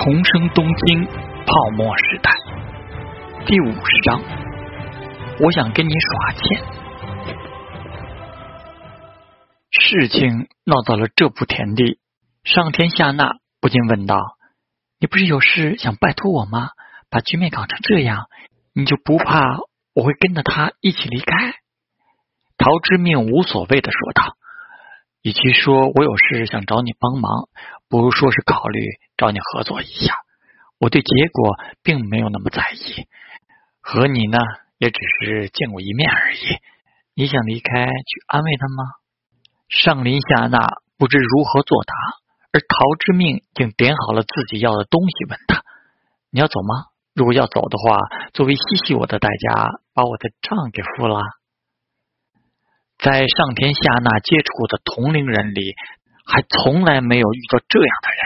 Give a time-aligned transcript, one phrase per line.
[0.00, 1.04] 重生东京
[1.44, 2.30] 泡沫时代
[3.46, 4.22] 第五十章，
[5.40, 6.62] 我想跟你耍钱。
[9.72, 11.98] 事情闹到了这步田地，
[12.44, 14.36] 上天下那不禁问道
[15.00, 16.68] ：“你不是有事想拜托我吗？
[17.10, 18.26] 把局面搞成这样，
[18.72, 19.58] 你就不怕
[19.94, 21.54] 我会跟着他一起离开？”
[22.56, 24.36] 陶之命无所谓的说道。
[25.22, 27.48] 与其说我有事想找你帮忙，
[27.88, 28.80] 不如说是考虑
[29.16, 30.14] 找你合作一下。
[30.78, 33.08] 我对结果并没有那么在意，
[33.80, 34.38] 和你呢
[34.78, 36.38] 也只是见过一面而已。
[37.14, 38.84] 你想离开去安慰他吗？
[39.68, 40.58] 上林下纳
[40.96, 41.94] 不知如何作答，
[42.52, 45.62] 而陶之命竟点好了自己要的东西，问他
[46.30, 46.86] ：“你要走吗？
[47.14, 47.98] 如果要走的话，
[48.32, 51.20] 作为嬉戏我的代价，把我的账给付了。”
[52.98, 55.74] 在上天下那接触的同龄人里，
[56.28, 58.18] 还从来没有遇到这样的人。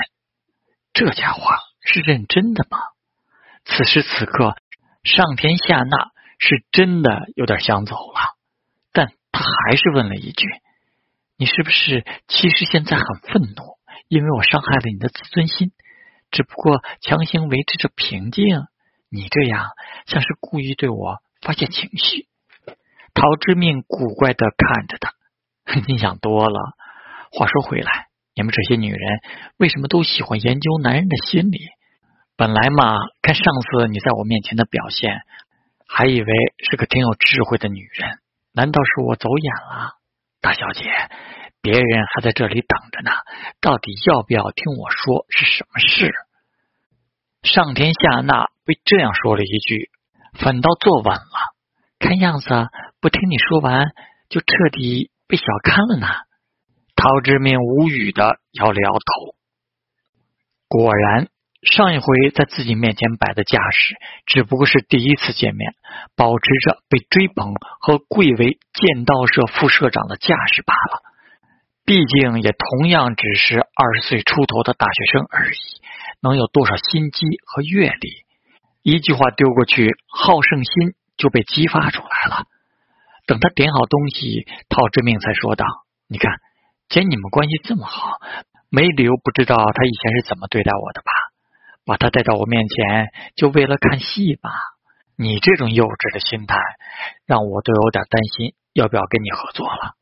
[0.93, 1.41] 这家伙
[1.81, 2.79] 是认真的吗？
[3.65, 4.57] 此时此刻，
[5.05, 8.21] 上天下那是真的有点想走了，
[8.93, 10.47] 但他还是问了一句
[11.39, 15.71] ：“你是不是其实现在很愤怒，因为我伤害了你的自尊心？
[16.33, 18.45] 只不过强行维持着平静。
[19.09, 19.69] 你这样
[20.07, 22.27] 像是故意对我发泄情绪。”
[23.15, 25.13] 陶之命古怪的看着他，
[25.87, 26.75] 你想多了。
[27.35, 29.01] 话说回来，你们这些女人
[29.57, 31.61] 为什么都喜欢研究男人的心理？
[32.37, 35.23] 本来嘛，看上次你在我面前的表现，
[35.89, 36.33] 还以为
[36.71, 38.19] 是个挺有智慧的女人。
[38.53, 39.93] 难道是我走眼了？
[40.43, 40.83] 大小姐，
[41.63, 43.11] 别人还在这里等着呢，
[43.63, 46.13] 到底要不要听我说是什么事？
[47.43, 49.91] 上天下那被这样说了一句，
[50.39, 51.55] 反倒坐稳了。
[51.99, 52.49] 看样子。
[53.01, 53.87] 不听你说完，
[54.29, 56.07] 就彻底被小看了呢。
[56.95, 59.35] 陶之明无语的摇了摇头。
[60.69, 61.29] 果然，
[61.63, 65.75] 上一回在自己面前摆的架势，只不过是第一次见面，
[66.17, 71.03] 保持着被追捧和贵为剑道社副社长的架势罢了。
[71.85, 75.59] 毕竟，也同样只是二十岁出头的大学生而已，
[76.21, 78.25] 能有多少心机和阅历？
[78.83, 82.47] 一句话丢过去，好胜心就被激发出来了。
[83.27, 85.65] 等他点好东西，陶之命才说道
[86.09, 86.33] ：“你看，
[86.93, 88.21] 见你们关系这么好，
[88.69, 91.11] 没理由不知道他以前是怎么对待我的吧？
[91.87, 94.51] 把他带到我面前，就为了看戏吧？
[95.17, 96.57] 你这种幼稚的心态，
[97.25, 99.95] 让我都有点担心要不要跟你合作了。”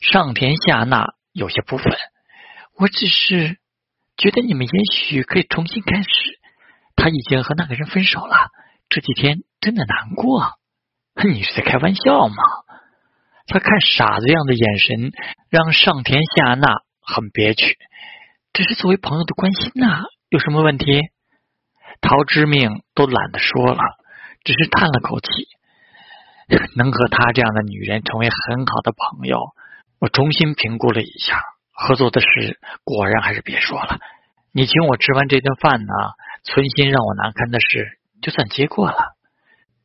[0.00, 1.96] 上田夏娜有些不忿
[2.76, 3.56] ：“我只是
[4.18, 6.08] 觉得你们也许可以重新开始。
[6.94, 8.50] 他已经和那个人分手了，
[8.90, 10.58] 这几天真的难过。”
[11.24, 12.36] 你是在开玩笑吗？
[13.46, 15.12] 他看傻子一样的眼神
[15.50, 16.66] 让上田夏娜
[17.00, 17.78] 很憋屈。
[18.52, 21.02] 只是作为朋友的关心呐，有什么问题？
[22.00, 23.80] 陶之命都懒得说了，
[24.44, 25.28] 只是叹了口气。
[26.76, 29.40] 能和他这样的女人成为很好的朋友，
[29.98, 31.42] 我重新评估了一下，
[31.72, 33.98] 合作的事果然还是别说了。
[34.52, 35.92] 你请我吃完这顿饭呢，
[36.44, 38.96] 存心让我难堪的事就算结过了。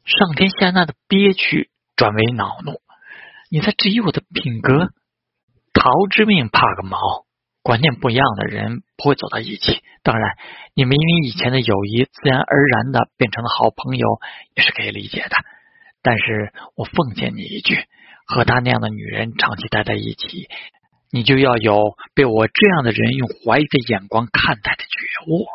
[0.06, 2.80] 上天夏娜的憋屈转为恼怒，
[3.54, 4.88] 你在质疑我的品格？
[5.74, 6.98] 陶之命怕个毛！
[7.62, 9.84] 观念不一样的人不会走到一起。
[10.04, 10.38] 当然，
[10.74, 14.08] 你们因为以前的友谊，自然而然的变成了好朋友，
[14.56, 15.36] 也是可以理解的。
[16.02, 17.76] 但是我奉劝你一句：
[18.26, 20.48] 和他那样的女人长期待在一起，
[21.12, 25.46] 你就要有被我这样的人用怀疑的眼光看待的觉悟。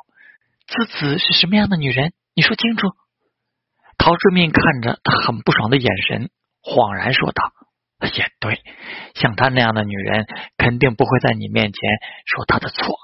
[0.67, 2.13] 子子是什么样的女人？
[2.35, 2.89] 你说清楚。
[3.97, 6.29] 陶之命看着他很不爽的眼神，
[6.63, 7.53] 恍然说道
[8.01, 8.61] ：“也对，
[9.15, 10.27] 像她那样的女人，
[10.57, 11.81] 肯定不会在你面前
[12.27, 12.95] 说她的错。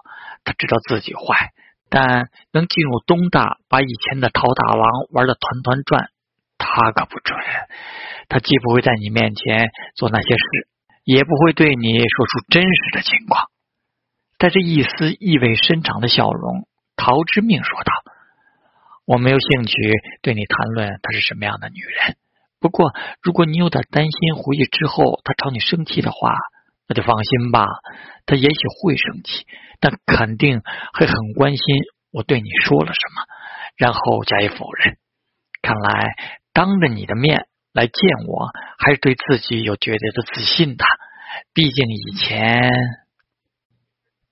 [0.44, 1.50] 她知道自己坏，
[1.88, 6.10] 但能进入东大，把以前的陶大王玩的团团转，
[6.58, 7.38] 她可不准。
[8.28, 10.68] 她既不会在你面前做那些事，
[11.04, 13.46] 也不会对你说出真实的情况。”
[14.38, 16.66] 带着一丝意味深长的笑容，
[16.96, 17.92] 陶之命说道。
[19.04, 19.74] 我没有兴趣
[20.20, 22.16] 对你谈论她是什么样的女人。
[22.62, 26.32] 不过，如果你有点担心回去之后他朝你生气的话，
[26.86, 27.66] 那就放心吧。
[28.24, 29.44] 他也许会生气，
[29.80, 30.62] 但肯定
[30.94, 31.64] 会很关心
[32.12, 33.26] 我对你说了什么，
[33.76, 34.96] 然后加以否认。
[35.60, 36.14] 看来，
[36.52, 37.94] 当着你的面来见
[38.28, 38.48] 我，
[38.78, 40.84] 还是对自己有绝对的自信的。
[41.52, 42.70] 毕竟以前，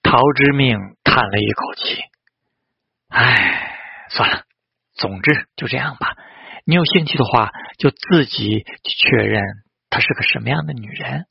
[0.02, 2.02] 陶之命叹了一口气
[3.10, 3.76] ：“唉，
[4.10, 4.42] 算了。”
[4.94, 6.14] 总之就这样吧。
[6.70, 9.42] 你有兴趣的话，就自己去确认
[9.90, 11.24] 她是个什么样的女人。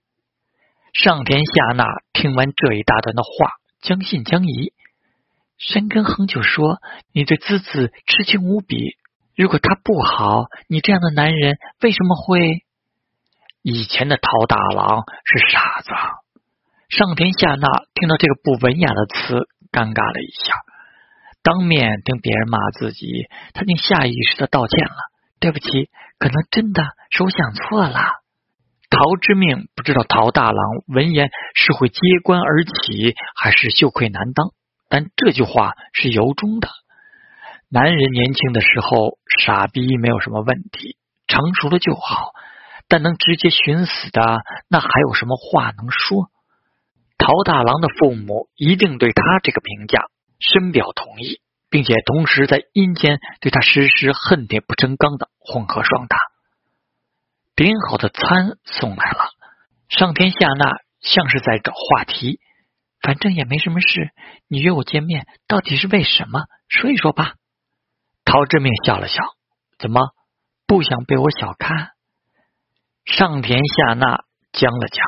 [0.92, 3.30] 上田下那听完这一大段的话，
[3.82, 4.74] 将信将疑。
[5.58, 6.82] 申根亨就说
[7.16, 8.98] ：“你对滋子痴情无比，
[9.38, 12.66] 如果他不好，你这样的男人为什么会？”
[13.64, 15.90] 以前的陶大郎是傻子。
[16.90, 20.56] 上田夏娜听到这个不文雅的词，尴尬了一下，
[21.42, 24.96] 当面听别人骂自己，他竟下意识的道歉了
[25.40, 28.00] ：“对不起，可能真的是我想错了。”
[28.90, 34.50] 陶之命不知道陶大郎闻言是会揭棺而起，还是羞愧难当，
[34.90, 36.70] 但这句话是由衷的。
[37.70, 40.98] 男人年轻的时候傻逼没有什么问题，
[41.28, 42.32] 成熟了就好，
[42.88, 46.32] 但能直接寻死的，那还有什么话能说？
[47.20, 50.06] 陶大郎的父母一定对他这个评价
[50.40, 56.18] 深表同意，并且同时在阴间对他实施恨铁不成钢的混合双打。
[57.56, 59.30] 点好的餐送来了，
[59.90, 62.40] 上天下那像是在找话题，
[63.02, 64.12] 反正也没什么事，
[64.48, 66.46] 你约我见面到底是为什么？
[66.68, 67.36] 说一说吧。
[68.26, 69.22] 陶志明笑了笑，
[69.78, 70.02] 怎么
[70.68, 71.92] 不想被我小看？
[73.06, 75.06] 上田下那僵了僵。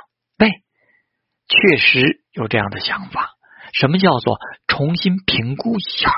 [1.51, 3.31] 确实有这样的想法。
[3.73, 6.09] 什么叫做重新评估一下？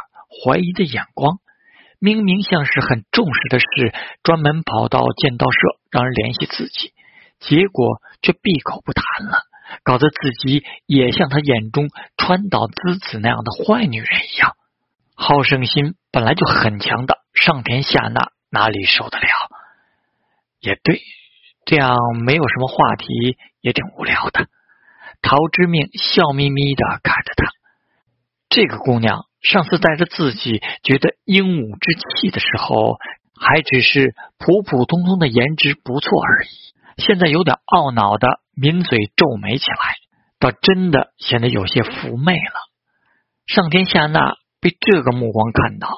[0.44, 1.38] 怀疑的眼光，
[2.00, 3.94] 明明像是很重视的事，
[4.24, 5.58] 专门跑到剑道社
[5.92, 6.94] 让人联系自己，
[7.40, 9.40] 结果却闭口不谈了，
[9.84, 14.56] 搞得自己也像他眼中川岛滋子那样的坏女人一样。
[15.16, 19.28] 好胜心本来就很强的上田夏娜哪里受得了？
[20.60, 21.02] 也对，
[21.66, 21.96] 这样
[22.26, 24.48] 没有什么话题也挺无聊的。
[25.22, 27.52] 陶之命笑眯眯的看着他，
[28.50, 31.92] 这个姑娘上次带着自己觉得英武之
[32.22, 32.98] 气的时候，
[33.36, 36.48] 还只是普普通通的颜值不错而已，
[36.98, 39.96] 现在有点懊恼的抿嘴皱眉起来，
[40.40, 42.54] 倒真的显得有些妩媚了。
[43.46, 45.90] 上天下那被这个目光看到，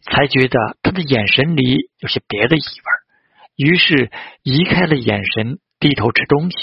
[0.00, 4.10] 才觉得他的眼神里有些别的意味，于是
[4.42, 6.56] 移开了眼神，低头吃东西。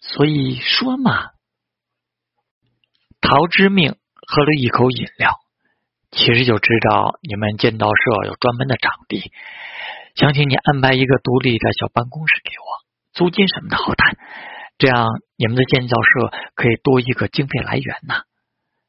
[0.00, 1.30] 所以说嘛。
[3.20, 3.96] 陶之命
[4.26, 5.38] 喝了一口饮料，
[6.12, 9.32] 其实就知道你们剑道社有专门的场地，
[10.14, 12.68] 想请你安排一个独立的小办公室给我，
[13.14, 14.18] 租金什么的好谈，
[14.76, 15.06] 这样
[15.36, 18.14] 你们的剑道社可以多一个经费来源呢。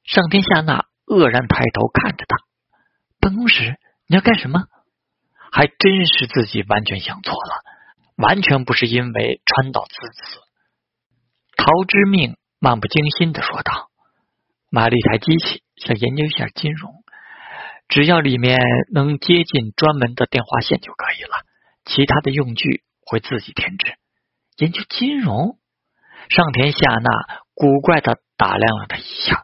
[0.04, 2.36] 上天下那愕然抬头看着他，
[3.22, 3.78] 办公室
[4.08, 4.60] 你要干什么？
[5.50, 7.64] 还真是自己完全想错了，
[8.18, 10.42] 完全不是因为川岛之子。
[11.56, 13.90] 陶之命漫不经心的说道。
[14.70, 17.03] 买了一台机器，想研究一下金融，
[17.94, 18.60] 只要里面
[18.92, 21.46] 能接进专门的电话线就可以了，
[21.86, 23.94] 其他的用具会自己添置。
[24.58, 25.60] 研究金融，
[26.28, 27.12] 上田夏娜
[27.54, 29.44] 古怪的打量了他一下，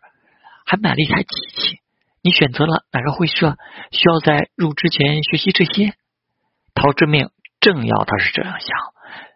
[0.65, 1.27] 还买了一台机
[1.61, 1.77] 器。
[2.23, 3.55] 你选择了哪个会社？
[3.91, 5.93] 需要在入之前学习这些？
[6.73, 7.29] 陶之命
[7.59, 8.75] 正要他是这样想，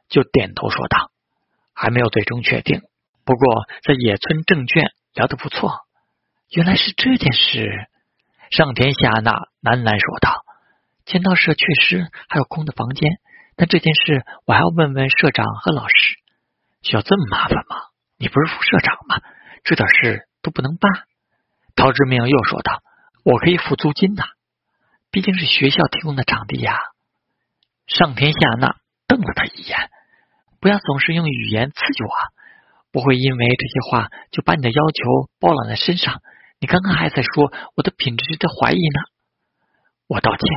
[0.09, 1.11] 就点头说道
[1.75, 2.81] ：“还没有最终确定，
[3.25, 5.81] 不过在野村证券。”聊得不错，
[6.49, 7.87] 原来是这件事。
[8.51, 10.43] 上田夏娜喃喃说道
[11.05, 13.09] ：“剑道社确实还有空的房间，
[13.55, 15.95] 但这件事我还要问问社长和老师。
[16.81, 17.77] 需要这么麻烦吗？
[18.17, 19.21] 你不是副社长吗？
[19.63, 20.91] 这点事都不能办。”
[21.75, 22.81] 陶志明又说道
[23.25, 24.23] ：“我可以付租金的，
[25.09, 26.77] 毕竟是学校提供的场地呀。”
[27.87, 28.75] 上田夏娜
[29.07, 29.89] 瞪了他一眼
[30.61, 32.09] ：“不要总是用语言刺激我。”
[32.93, 36.21] 不会因为这些话就把你的要求包揽在身上。
[36.63, 38.99] 你刚刚还在说我的品质值得怀疑呢。
[40.07, 40.47] 我道歉。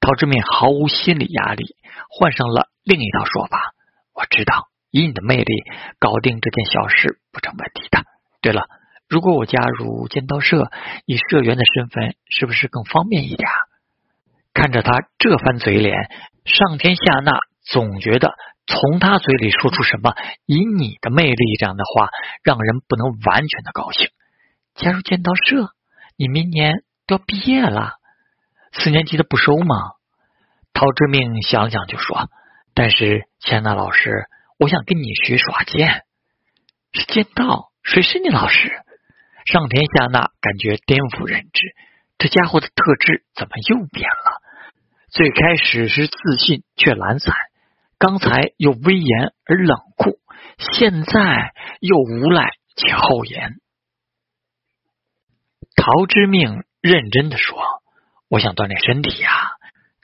[0.00, 1.76] 陶志敏毫无心理压力，
[2.08, 3.74] 换上了另一套说法。
[4.14, 5.62] 我知道，以你的魅力，
[5.98, 8.04] 搞定这件小事不成问题的。
[8.40, 8.62] 对了，
[9.10, 10.70] 如果我加入剑道社，
[11.04, 13.46] 以社员的身份，是不是更方便一点？
[14.54, 16.08] 看着他这番嘴脸，
[16.46, 18.32] 上天下那总觉得。
[18.66, 20.14] 从他嘴里说出什么
[20.46, 22.08] “以你的魅力”这样的话，
[22.42, 24.08] 让人不能完全的高兴。
[24.76, 25.70] 加入剑道社，
[26.16, 27.94] 你明年都要毕业了，
[28.72, 29.76] 四年级的不收吗？
[30.72, 32.28] 陶之命想想就说
[32.74, 34.26] ：“但是钱娜老师，
[34.58, 36.02] 我想跟你学耍剑。”
[36.92, 37.72] 是剑道？
[37.82, 38.70] 谁是你老师？
[39.46, 41.74] 上田夏娜感觉颠覆认知，
[42.18, 44.42] 这家伙的特质怎么又变了？
[45.10, 47.34] 最开始是自信却懒散。
[47.98, 50.18] 刚才又威严而冷酷，
[50.58, 53.54] 现在又无赖且厚颜。
[55.86, 57.56] 陶之命认真的说
[58.28, 59.52] ：“我想锻炼身体呀，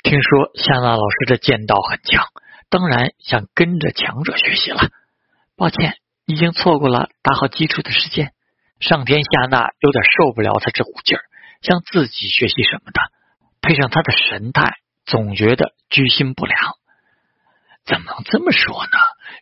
[0.05, 2.29] 听说夏娜老师的剑道很强，
[2.71, 4.79] 当然想跟着强者学习了。
[5.57, 8.31] 抱歉，已经错过了打好基础的时间。”
[8.79, 11.23] 上天夏娜有点受不了他这股劲儿，
[11.63, 13.01] 向自己学习什么的，
[13.61, 16.57] 配上他的神态，总觉得居心不良。
[17.85, 18.99] 怎么能这么说呢？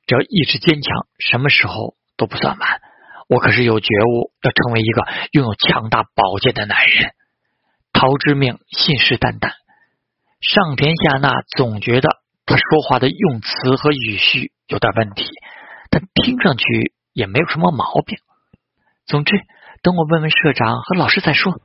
[0.07, 2.81] 只要意志坚强，什么时候都不算晚。
[3.31, 7.13] 我可是有觉悟，要成为一个拥有强大宝剑的男人。
[7.93, 9.53] 陶之命信誓旦旦，
[10.41, 12.09] 上田夏娜总觉得
[12.45, 15.29] 他说话的用词和语序有点问题，
[15.91, 18.19] 但听上去也没有什么毛病。
[19.07, 19.37] 总之，
[19.81, 21.61] 等我问问社长和老师再说。